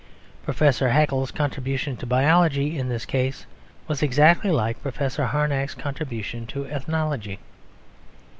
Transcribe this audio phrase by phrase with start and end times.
[0.41, 3.45] Professor Haeckel's contribution to biology, in this case,
[3.87, 7.37] was exactly like Professor Harnack's contribution to ethnology.